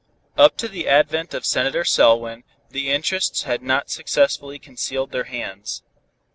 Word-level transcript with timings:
Up 0.35 0.57
to 0.57 0.67
the 0.67 0.87
advent 0.87 1.35
of 1.35 1.45
Senator 1.45 1.83
Selwyn, 1.85 2.43
the 2.71 2.89
interests 2.89 3.43
had 3.43 3.61
not 3.61 3.91
successfully 3.91 4.57
concealed 4.57 5.11
their 5.11 5.25
hands. 5.25 5.83